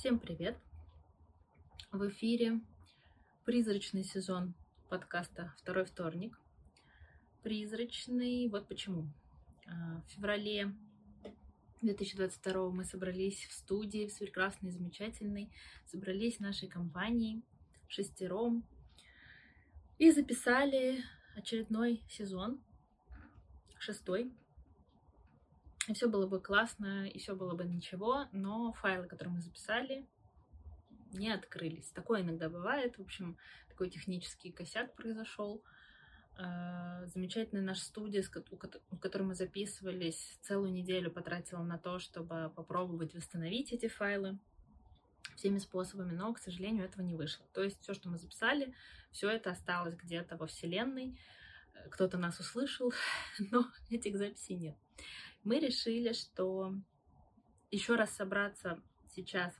[0.00, 0.56] Всем привет!
[1.92, 2.62] В эфире
[3.44, 4.54] призрачный сезон
[4.88, 6.40] подкаста «Второй вторник».
[7.42, 9.12] Призрачный, вот почему.
[9.66, 10.74] А, в феврале
[11.82, 15.52] 2022 мы собрались в студии, в прекрасной, замечательной,
[15.84, 17.42] собрались в нашей компании
[17.86, 18.64] шестером
[19.98, 21.04] и записали
[21.36, 22.58] очередной сезон,
[23.78, 24.32] шестой,
[25.94, 30.06] все было бы классно, и все было бы ничего, но файлы, которые мы записали,
[31.12, 31.90] не открылись.
[31.90, 32.98] Такое иногда бывает.
[32.98, 33.36] В общем,
[33.68, 35.64] такой технический косяк произошел.
[36.38, 43.14] Э, замечательная наша студия, в которой мы записывались, целую неделю потратила на то, чтобы попробовать
[43.14, 44.38] восстановить эти файлы
[45.36, 47.46] всеми способами, но, к сожалению, этого не вышло.
[47.52, 48.74] То есть все, что мы записали,
[49.10, 51.18] все это осталось где-то во Вселенной.
[51.74, 52.92] Э, кто-то нас услышал,
[53.50, 54.76] но этих записей нет
[55.44, 56.74] мы решили, что
[57.70, 58.82] еще раз собраться
[59.14, 59.54] сейчас,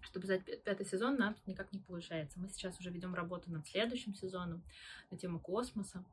[0.00, 2.38] чтобы взять пятый сезон, нам никак не получается.
[2.38, 4.62] Мы сейчас уже ведем работу над следующим сезоном,
[5.10, 6.04] на тему космоса.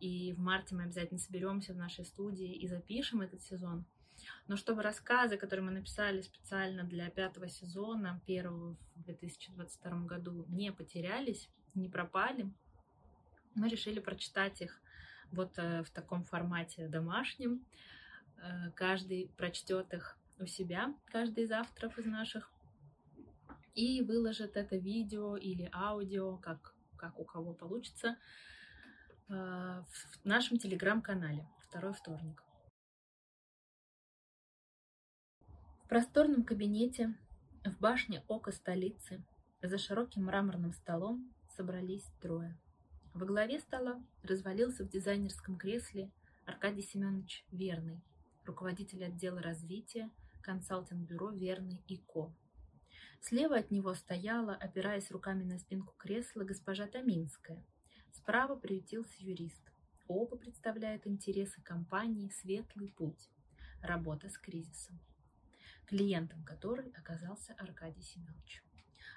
[0.00, 3.84] И в марте мы обязательно соберемся в нашей студии и запишем этот сезон.
[4.46, 10.72] Но чтобы рассказы, которые мы написали специально для пятого сезона, первого в 2022 году, не
[10.72, 12.52] потерялись, не пропали,
[13.54, 14.80] мы решили прочитать их
[15.32, 17.64] вот э, в таком формате домашнем.
[18.36, 22.50] Э, каждый прочтет их у себя, каждый из авторов из наших,
[23.74, 28.16] и выложит это видео или аудио, как, как у кого получится,
[29.28, 32.42] э, в нашем телеграм-канале «Второй вторник».
[35.84, 37.14] В просторном кабинете
[37.64, 39.24] в башне ока столицы
[39.62, 42.58] за широким мраморным столом собрались трое.
[43.14, 46.10] Во главе стола развалился в дизайнерском кресле
[46.46, 48.02] Аркадий Семенович Верный,
[48.44, 50.10] руководитель отдела развития
[50.42, 52.34] консалтинг-бюро «Верный и Ко».
[53.20, 57.64] Слева от него стояла, опираясь руками на спинку кресла, госпожа Таминская.
[58.10, 59.62] Справа приютился юрист.
[60.08, 63.30] Оба представляют интересы компании «Светлый путь»–
[63.80, 64.98] работа с кризисом,
[65.86, 68.64] клиентом которой оказался Аркадий Семенович.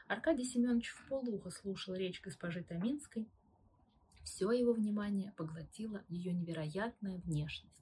[0.07, 3.27] Аркадий Семенович в полухо слушал речь госпожи Таминской,
[4.27, 7.81] все его внимание поглотила ее невероятная внешность.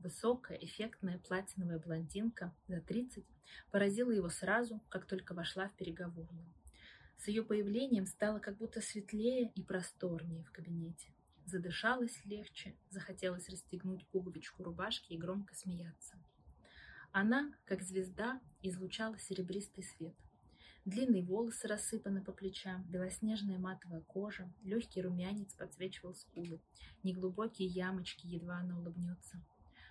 [0.00, 3.24] Высокая, эффектная платиновая блондинка за 30
[3.70, 6.52] поразила его сразу, как только вошла в переговорную.
[7.18, 11.14] С ее появлением стало как будто светлее и просторнее в кабинете.
[11.44, 16.16] Задышалось легче, захотелось расстегнуть пуговичку рубашки и громко смеяться.
[17.12, 20.16] Она, как звезда, излучала серебристый свет–
[20.86, 26.58] Длинные волосы рассыпаны по плечам, белоснежная матовая кожа, легкий румянец подсвечивал скулы,
[27.02, 29.42] неглубокие ямочки, едва она улыбнется.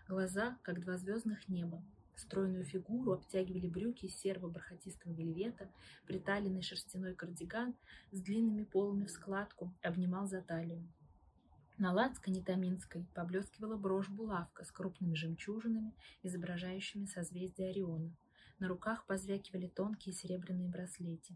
[0.08, 1.84] Глаза, как два звездных неба.
[2.16, 5.70] Стройную фигуру обтягивали брюки из серого бархатистого вельвета,
[6.08, 7.76] приталенный шерстяной кардиган
[8.12, 10.84] с длинными полами в складку обнимал за талию.
[11.78, 18.12] На лацкане Таминской поблескивала брошь-булавка с крупными жемчужинами, изображающими созвездие Ориона–
[18.60, 21.36] на руках позвякивали тонкие серебряные браслети.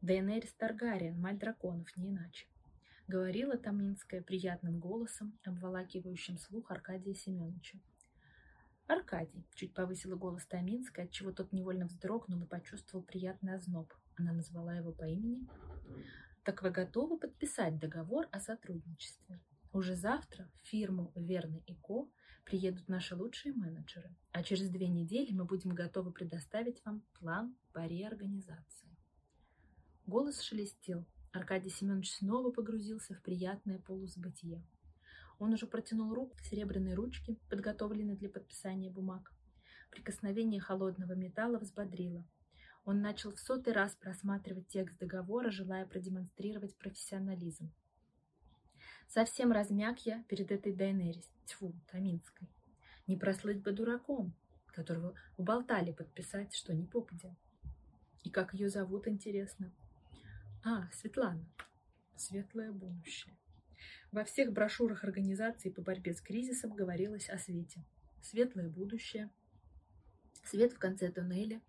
[0.00, 2.46] Дейенерис Таргариен, мать драконов, не иначе.
[3.06, 7.78] Говорила Таминская приятным голосом, обволакивающим слух Аркадия Семеновича.
[8.86, 13.92] «Аркадий»,— чуть повысила голос Таминская, отчего тот невольно вздрогнул и почувствовал приятный озноб.
[14.16, 15.46] Она назвала его по имени.
[16.42, 19.40] «Так вы готовы подписать договор о сотрудничестве?
[19.72, 22.06] Уже завтра в фирму «Верный и Ко»
[22.44, 27.86] приедут наши лучшие менеджеры, а через две недели мы будем готовы предоставить вам план по
[27.86, 28.94] реорганизации.
[30.06, 31.06] Голос шелестел.
[31.32, 34.62] Аркадий Семенович снова погрузился в приятное полузабытие.
[35.38, 39.32] Он уже протянул руку к серебряной ручке, подготовленной для подписания бумаг.
[39.90, 42.26] Прикосновение холодного металла взбодрило.
[42.84, 47.72] Он начал в сотый раз просматривать текст договора, желая продемонстрировать профессионализм.
[49.08, 52.48] Совсем размяк я перед этой Дайнерис, тьфу, Каминской.
[53.06, 54.32] Не прослыть бы дураком,
[54.68, 57.34] которого уболтали подписать, что не попадя.
[58.22, 59.70] И как ее зовут, интересно?
[60.64, 61.44] А, Светлана.
[62.16, 63.36] Светлое будущее.
[64.12, 67.84] Во всех брошюрах организации по борьбе с кризисом говорилось о свете.
[68.22, 69.30] Светлое будущее,
[70.44, 71.60] свет в конце туннеля,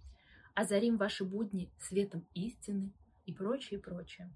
[0.54, 2.92] озарим ваши будни светом истины
[3.26, 4.30] и прочее, прочее.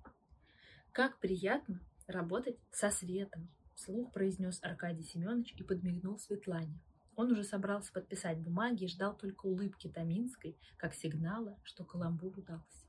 [0.91, 6.79] Как приятно, работать со светом, вслух произнес Аркадий Семенович и подмигнул Светлане.
[7.15, 12.87] Он уже собрался подписать бумаги и ждал только улыбки Таминской, как сигнала, что каламбур удался.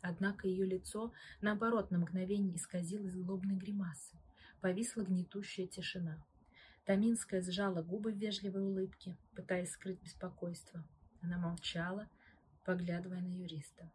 [0.00, 4.20] Однако ее лицо, наоборот, на мгновение исказилось злобной гримасой.
[4.60, 6.24] Повисла гнетущая тишина.
[6.84, 10.84] Таминская сжала губы в вежливой улыбке, пытаясь скрыть беспокойство.
[11.20, 12.08] Она молчала,
[12.64, 13.90] поглядывая на юриста.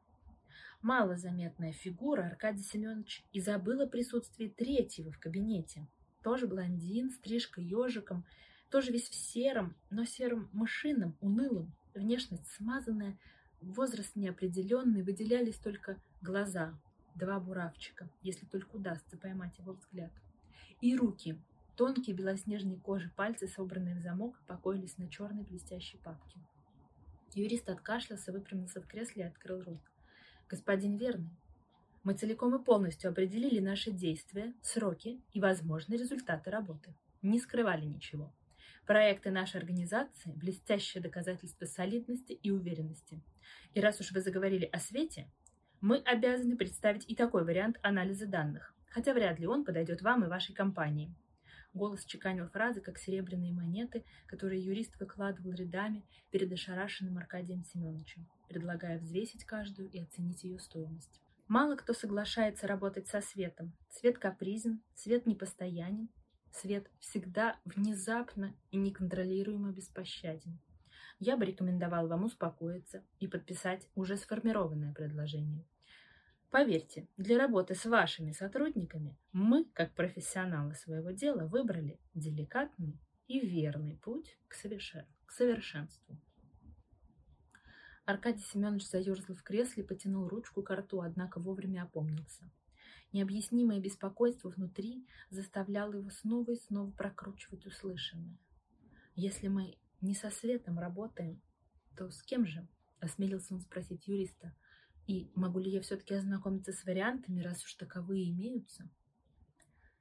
[0.82, 5.88] Малозаметная фигура Аркадий Семенович и забыл о присутствии третьего в кабинете.
[6.24, 8.26] Тоже блондин, стрижка ежиком,
[8.72, 13.20] тоже весь в сером, но сером мышином, унылом, внешность смазанная,
[13.62, 16.74] возраст неопределенный, выделялись только глаза,
[17.14, 20.12] два буравчика, если только удастся поймать его взгляд.
[20.80, 21.38] И руки,
[21.76, 26.40] тонкие белоснежные кожи пальцы, собранные в замок, покоились на черной блестящей папке.
[27.36, 29.91] Юрист откашлялся, выпрямился в кресле и открыл рот.
[30.52, 31.32] «Господин Верный,
[32.04, 36.94] мы целиком и полностью определили наши действия, сроки и возможные результаты работы.
[37.22, 38.34] Не скрывали ничего.
[38.86, 43.22] Проекты нашей организации– блестящее доказательство солидности и уверенности.
[43.74, 45.32] И раз уж вы заговорили о свете,
[45.80, 50.28] мы обязаны представить и такой вариант анализа данных, хотя вряд ли он подойдет вам и
[50.28, 51.16] вашей компании.
[51.74, 59.00] Голос чеканил фразы, как серебряные монеты, которые юрист выкладывал рядами перед ошарашенным Аркадием Семеновичем, предлагая
[59.00, 61.22] взвесить каждую и оценить ее стоимость.
[61.48, 63.72] Мало кто соглашается работать со светом.
[63.90, 66.10] Свет капризен, свет непостоянен,
[66.52, 70.60] свет всегда внезапно и неконтролируемо беспощаден.
[71.20, 75.66] Я бы рекомендовал вам успокоиться и подписать уже сформированное предложение.
[76.50, 83.96] Поверьте, для работы с вашими сотрудниками мы, как профессионалы своего дела, выбрали деликатный и верный
[83.96, 85.06] путь к, совершен...
[85.26, 86.18] к совершенству.
[88.06, 92.50] Аркадий Семенович заерзал в кресле, потянул ручку к рту, однако вовремя опомнился.
[93.14, 98.38] Необъяснимое беспокойство внутри заставляло его снова и снова прокручивать услышанное.
[99.16, 101.42] «Если мы не со светом работаем,
[101.96, 102.68] то с кем же?»—
[103.00, 104.56] осмелился он спросить юриста.
[105.08, 108.90] И могу ли я все-таки ознакомиться с вариантами, раз уж таковые имеются?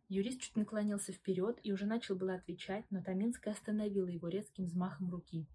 [0.09, 5.11] Юрист чуть наклонился вперед и уже начал было отвечать, но Таминская остановила его резким взмахом
[5.11, 5.49] руки.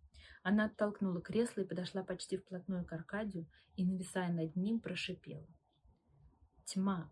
[0.43, 5.47] Она оттолкнула кресло и подошла почти вплотную к Аркадию и, нависая над ним, прошипела.
[6.65, 7.11] «Тьма!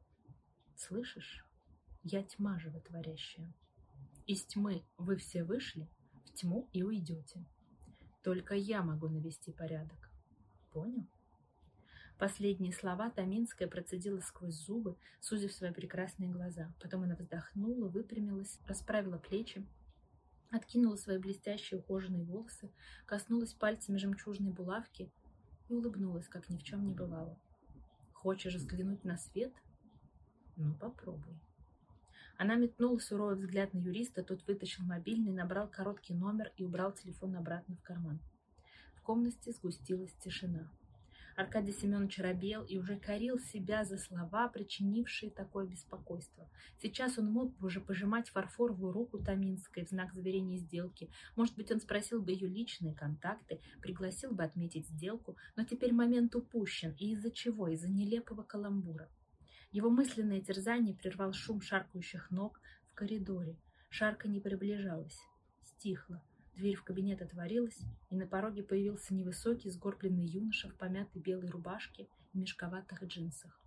[0.75, 1.45] Слышишь?
[2.03, 3.53] Я тьма животворящая.
[4.25, 5.89] Из тьмы вы все вышли,
[6.25, 7.45] в тьму и уйдете.
[8.23, 10.09] Только я могу навести порядок.
[10.71, 11.07] Понял?»
[12.17, 16.73] Последние слова Таминская процедила сквозь зубы, сузив свои прекрасные глаза.
[16.81, 19.67] Потом она вздохнула, выпрямилась, расправила плечи,
[20.53, 22.71] откинула свои блестящие ухоженные волосы,
[23.05, 25.11] коснулась пальцами жемчужной булавки
[25.67, 27.39] и улыбнулась, как ни в чем не бывало.
[28.13, 29.53] «Хочешь взглянуть на свет?
[30.55, 31.39] Ну, попробуй».
[32.37, 37.35] Она метнула суровый взгляд на юриста, тот вытащил мобильный, набрал короткий номер и убрал телефон
[37.35, 38.19] обратно в карман.
[38.95, 40.69] В комнате сгустилась тишина.
[41.35, 46.49] Аркадий Семенович робел и уже корил себя за слова, причинившие такое беспокойство.
[46.81, 51.09] Сейчас он мог бы уже пожимать фарфоровую руку Таминской в знак заверения сделки.
[51.35, 56.35] Может быть, он спросил бы ее личные контакты, пригласил бы отметить сделку, но теперь момент
[56.35, 56.95] упущен.
[56.99, 57.67] И из-за чего?
[57.67, 59.09] Из-за нелепого каламбура.
[59.71, 63.57] Его мысленное терзание прервал шум шаркающих ног в коридоре.
[63.89, 65.19] Шарка не приближалась.
[65.63, 66.23] Стихла.
[66.55, 67.79] Дверь в кабинет отворилась,
[68.09, 73.59] и на пороге появился невысокий, сгорбленный юноша в помятой белой рубашке и мешковатых джинсах.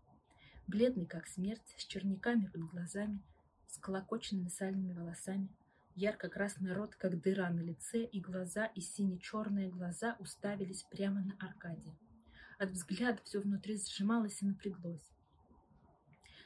[0.68, 3.20] Бледный, как смерть, с черниками под глазами,
[3.66, 5.48] с колокоченными сальными волосами,
[5.96, 11.96] ярко-красный рот, как дыра на лице, и глаза, и сине-черные глаза уставились прямо на Аркадия.
[12.58, 15.12] От взгляда все внутри сжималось и напряглось.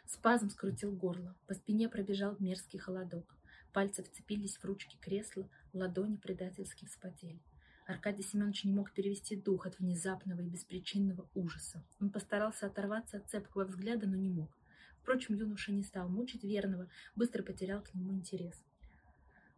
[0.06, 3.37] Спазм скрутил горло, по спине пробежал мерзкий холодок.
[3.73, 7.41] Пальцы вцепились в ручки кресла, ладони предательски вспотели.
[7.87, 11.85] Аркадий Семенович не мог перевести дух от внезапного и беспричинного ужаса.
[12.00, 14.57] Он постарался оторваться от цепкого взгляда, но не мог.
[15.03, 18.62] Впрочем, юноша не стал мучить верного, быстро потерял к нему интерес.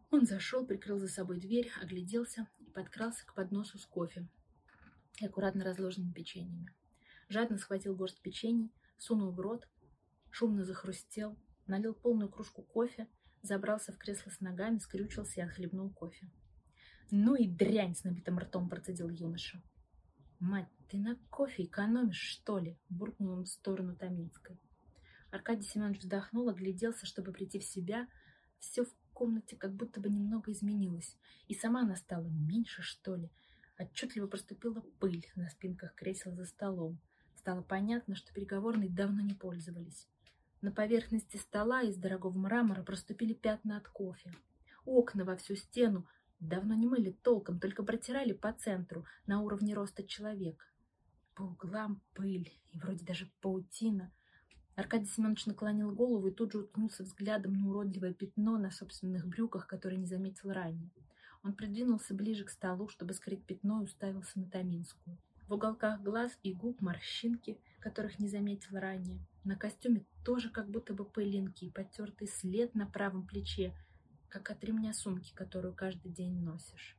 [0.09, 4.27] Он зашел, прикрыл за собой дверь, огляделся и подкрался к подносу с кофе
[5.19, 6.71] и аккуратно разложенными печеньями.
[7.29, 9.67] Жадно схватил горсть печений, сунул в рот,
[10.29, 11.35] шумно захрустел,
[11.67, 13.07] налил полную кружку кофе
[13.43, 16.29] забрался в кресло с ногами, скрючился и отхлебнул кофе.
[17.11, 19.61] «Ну и дрянь!»— с набитым ртом процедил юноша.
[20.39, 24.59] «Мать, ты на кофе экономишь, что ли?»— буркнул он в сторону Таминской.
[25.29, 28.07] Аркадий Семенович вздохнул, огляделся, чтобы прийти в себя.
[28.59, 31.17] Все в комнате как будто бы немного изменилось.
[31.47, 33.29] И сама она стала меньше, что ли.
[33.77, 36.99] Отчетливо проступила пыль на спинках кресел за столом.
[37.35, 40.07] Стало понятно, что переговорной давно не пользовались.
[40.63, 44.31] На поверхности стола из дорогого мрамора проступили пятна от кофе.
[44.85, 46.07] Окна во всю стену
[46.39, 50.63] давно не мыли толком, только протирали по центру, на уровне роста человека.
[51.35, 54.13] По углам пыль и вроде даже паутина.
[54.75, 59.67] Аркадий Семенович наклонил голову и тут же уткнулся взглядом на уродливое пятно на собственных брюках,
[59.67, 60.91] которое не заметил ранее.
[61.43, 65.17] Он придвинулся ближе к столу, чтобы скрыть пятно, и уставился на Таминскую.
[65.53, 69.19] В уголках глаз и губ морщинки, которых не заметил ранее.
[69.43, 73.71] На костюме тоже как будто бы пылинки и потертый след на правом плече,
[74.29, 76.97] как от ремня сумки, которую каждый день носишь.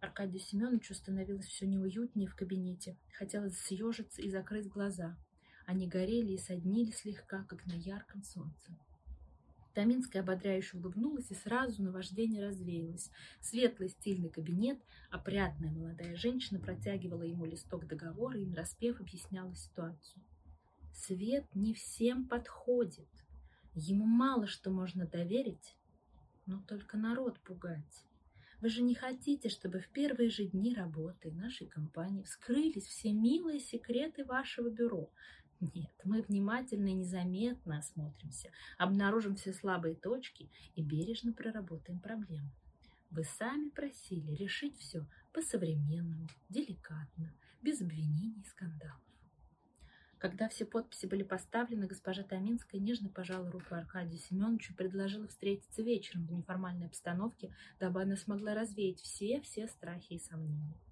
[0.00, 2.96] Аркадию Семеновичу становилось все неуютнее в кабинете.
[3.12, 5.14] Хотелось съежиться и закрыть глаза.
[5.66, 8.78] Они горели и соднили слегка, как на ярком солнце.
[9.74, 13.10] Таминская ободряюще улыбнулась, и сразу наваждение развеялось.
[13.40, 20.22] Светлый стильный кабинет, опрятная молодая женщина протягивала ему листок договора и, нараспев, объясняла ситуацию.
[20.94, 23.08] Свет не всем подходит.
[23.74, 25.76] Ему мало что можно доверить,
[26.46, 28.04] но только народ пугать.
[28.60, 33.58] Вы же не хотите, чтобы в первые же дни работы нашей компании вскрылись все милые
[33.58, 35.10] секреты вашего бюро.
[35.72, 42.50] Нет, мы внимательно и незаметно осмотримся, обнаружим все слабые точки и бережно проработаем проблему.
[43.10, 49.00] Вы сами просили решить все по-современному, деликатно, без обвинений и скандалов.
[50.18, 55.82] Когда все подписи были поставлены, госпожа Таминская нежно пожала руку Аркадию Семеновичу и предложила встретиться
[55.82, 60.83] вечером в неформальной обстановке, дабы она смогла развеять все-все страхи и сомнения.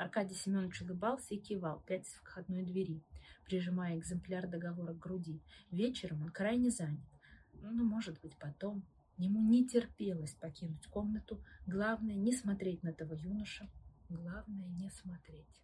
[0.00, 3.04] Аркадий Семенович улыбался и кивал, пятясь к входной двери,
[3.44, 5.42] прижимая экземпляр договора к груди.
[5.70, 7.04] Вечером он крайне занят.
[7.52, 8.82] Ну, может быть, потом.
[9.18, 11.44] Ему не терпелось покинуть комнату.
[11.66, 13.68] Главное, не смотреть на того юноша.
[14.08, 15.60] Главное, не смотреть.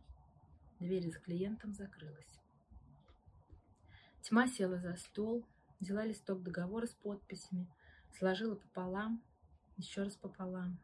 [0.81, 2.39] Дверь за клиентом закрылась.
[4.21, 5.47] Тьма села за стол,
[5.81, 7.71] взяла листок договора с подписями,
[8.19, 9.23] сложила пополам,
[9.79, 10.79] еще раз пополам,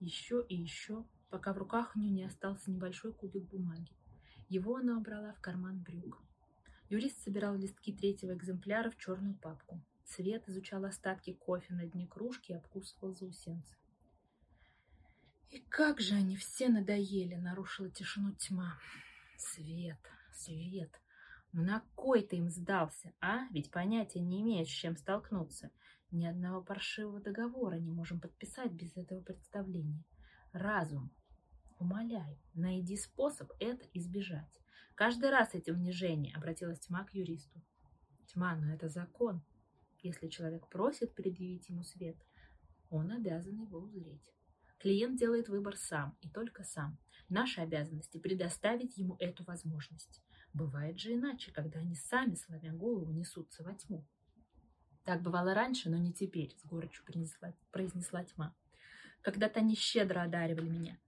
[0.00, 3.92] еще и еще, пока в руках у нее не остался небольшой кубик бумаги.
[4.48, 6.22] Его она убрала в карман брюк.
[6.88, 9.82] Юрист собирал листки третьего экземпляра в черную папку.
[10.04, 13.76] Свет изучал остатки кофе на дне кружки и обкусывал заусенцы.
[15.50, 18.78] И как же они все надоели, нарушила тишину тьма.
[19.36, 20.00] Свет,
[20.32, 20.90] свет,
[21.52, 23.48] на кой ты им сдался, а?
[23.50, 25.70] Ведь понятия не имеешь, с чем столкнуться.
[26.10, 30.04] Ни одного паршивого договора не можем подписать без этого представления.
[30.52, 31.10] Разум.
[31.78, 34.50] Умоляю, найди способ это избежать.
[34.96, 37.62] Каждый раз эти унижения обратилась тьма к юристу.
[38.26, 39.42] Тьма, но это закон.
[40.02, 42.16] Если человек просит предъявить ему свет,
[42.90, 44.32] он обязан его узреть.
[44.78, 46.98] Клиент делает выбор сам и только сам.
[47.28, 50.22] Наша обязанность предоставить ему эту возможность.
[50.52, 54.04] Бывает же иначе, когда они сами, славя голову, несутся во тьму.
[55.04, 57.04] Так бывало раньше, но не теперь, с горечью
[57.70, 58.54] произнесла тьма.
[59.22, 60.98] Когда-то они щедро одаривали меня,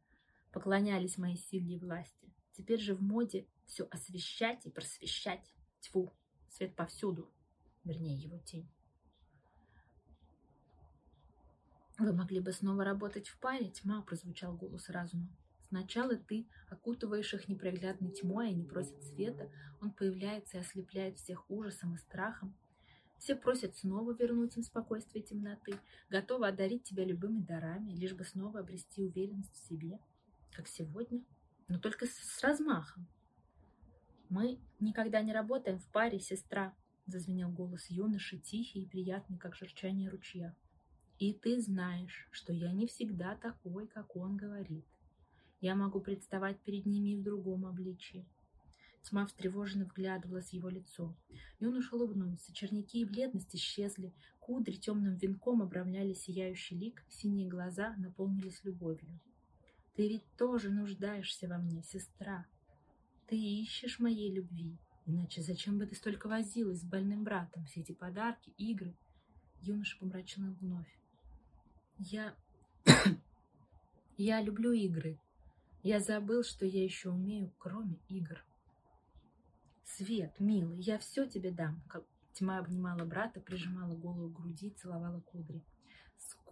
[0.52, 2.32] поклонялись моей силе и власти.
[2.52, 5.54] Теперь же в моде все освещать и просвещать.
[5.80, 6.12] Тьфу,
[6.50, 7.30] свет повсюду,
[7.84, 8.68] вернее его тень.
[11.98, 15.28] Вы могли бы снова работать в паре, тьма, прозвучал голос разума.
[15.68, 21.94] Сначала ты окутываешь их непроглядной тьмой, они просят света, он появляется и ослепляет всех ужасом
[21.94, 22.56] и страхом.
[23.18, 25.78] Все просят снова вернуть им спокойствие темноты,
[26.08, 30.00] готовы одарить тебя любыми дарами, лишь бы снова обрести уверенность в себе,
[30.52, 31.22] как сегодня,
[31.68, 33.06] но только с размахом.
[34.28, 36.74] Мы никогда не работаем в паре, сестра,
[37.06, 40.54] зазвенел голос юноши, тихий и приятный, как журчание ручья.
[41.18, 44.86] И ты знаешь, что я не всегда такой, как он говорит.
[45.60, 48.26] Я могу представать перед ними и в другом обличии.
[49.02, 51.14] Тьма встревоженно вглядывалась в его лицо.
[51.58, 52.52] Юноша улыбнулся.
[52.52, 54.14] Черники и бледность исчезли.
[54.38, 57.02] Кудри темным венком обрамляли сияющий лик.
[57.08, 59.18] Синие глаза наполнились любовью.
[59.94, 62.46] Ты ведь тоже нуждаешься во мне, сестра.
[63.26, 64.78] Ты ищешь моей любви.
[65.06, 67.64] Иначе зачем бы ты столько возилась с больным братом?
[67.64, 68.94] Все эти подарки, игры.
[69.60, 70.98] Юноша помрачнел вновь.
[71.98, 72.34] Я...
[74.16, 75.18] Я люблю игры,
[75.82, 78.44] я забыл, что я еще умею, кроме игр.
[79.82, 81.82] Свет, милый, я все тебе дам.
[82.34, 85.64] Тьма обнимала брата, прижимала голову к груди, целовала кудри.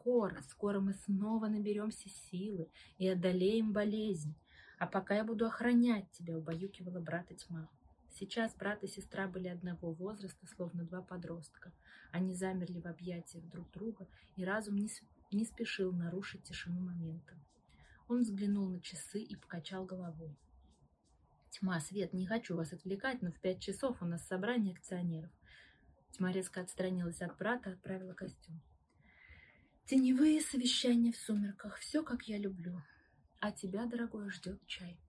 [0.01, 4.35] Скоро, скоро мы снова наберемся силы и одолеем болезнь.
[4.79, 7.69] А пока я буду охранять тебя, убаюкивала брата тьма.
[8.11, 11.73] Сейчас брат и сестра были одного возраста, словно два подростка.
[12.13, 14.89] Они замерли в объятиях друг друга, и разум не,
[15.33, 17.35] не спешил нарушить тишину момента.
[18.09, 20.37] Он взглянул на часы и покачал головой.
[21.51, 25.31] Тьма, Свет, не хочу вас отвлекать, но в пять часов у нас собрание акционеров.
[26.13, 28.61] Тьма резко отстранилась от брата, отправила костюм.
[29.89, 32.83] Теневые совещания в сумерках, все как я люблю.
[33.41, 35.01] А тебя, дорогой, ждет чай.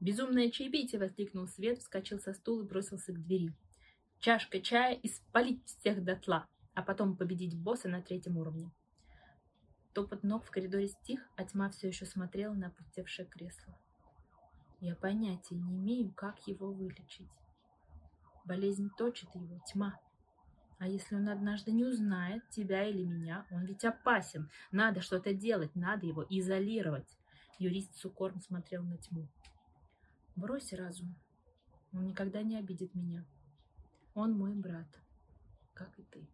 [0.00, 3.54] Безумное чаепитие, воскликнул Свет, вскочил со стула и бросился к двери.
[4.18, 8.70] чашкой чая и спалить всех дотла, а потом победить босса на третьем уровне.
[9.94, 13.80] Топот ног в коридоре стих, а тьма все еще смотрела на опустевшее кресло.
[14.80, 17.30] Я понятия не имею, как его вылечить.
[18.44, 19.98] Болезнь точит его, тьма.
[20.80, 24.48] А если он однажды не узнает тебя или меня, он ведь опасен.
[24.72, 27.18] Надо что-то делать, надо его изолировать.
[27.58, 29.28] Юрист с укором смотрел на тьму.
[30.36, 31.14] Брось разум.
[31.92, 33.26] Он никогда не обидит меня.
[34.14, 34.88] Он мой брат,
[35.74, 36.26] как и ты.